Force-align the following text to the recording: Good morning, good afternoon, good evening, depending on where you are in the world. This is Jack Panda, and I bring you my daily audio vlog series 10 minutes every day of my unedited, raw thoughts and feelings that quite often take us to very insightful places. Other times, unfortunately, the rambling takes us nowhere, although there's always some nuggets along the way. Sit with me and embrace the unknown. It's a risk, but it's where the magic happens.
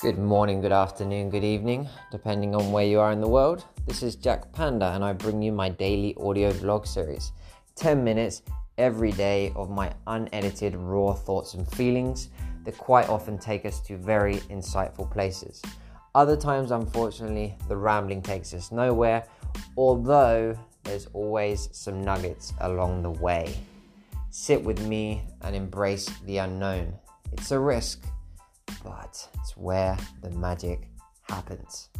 Good 0.00 0.16
morning, 0.16 0.60
good 0.60 0.70
afternoon, 0.70 1.28
good 1.28 1.42
evening, 1.42 1.88
depending 2.12 2.54
on 2.54 2.70
where 2.70 2.84
you 2.84 3.00
are 3.00 3.10
in 3.10 3.20
the 3.20 3.26
world. 3.26 3.64
This 3.84 4.04
is 4.04 4.14
Jack 4.14 4.52
Panda, 4.52 4.92
and 4.92 5.04
I 5.04 5.12
bring 5.12 5.42
you 5.42 5.50
my 5.50 5.70
daily 5.70 6.14
audio 6.20 6.52
vlog 6.52 6.86
series 6.86 7.32
10 7.74 8.04
minutes 8.04 8.42
every 8.78 9.10
day 9.10 9.52
of 9.56 9.70
my 9.70 9.92
unedited, 10.06 10.76
raw 10.76 11.12
thoughts 11.14 11.54
and 11.54 11.68
feelings 11.72 12.28
that 12.64 12.78
quite 12.78 13.08
often 13.08 13.38
take 13.38 13.66
us 13.66 13.80
to 13.88 13.96
very 13.96 14.36
insightful 14.52 15.10
places. 15.10 15.60
Other 16.14 16.36
times, 16.36 16.70
unfortunately, 16.70 17.56
the 17.66 17.76
rambling 17.76 18.22
takes 18.22 18.54
us 18.54 18.70
nowhere, 18.70 19.24
although 19.76 20.56
there's 20.84 21.06
always 21.06 21.70
some 21.72 22.04
nuggets 22.04 22.52
along 22.60 23.02
the 23.02 23.10
way. 23.10 23.52
Sit 24.30 24.62
with 24.62 24.80
me 24.86 25.22
and 25.42 25.56
embrace 25.56 26.08
the 26.24 26.36
unknown. 26.36 26.94
It's 27.32 27.50
a 27.50 27.58
risk, 27.58 28.04
but 28.88 29.28
it's 29.34 29.56
where 29.56 29.96
the 30.22 30.30
magic 30.30 30.88
happens. 31.28 31.90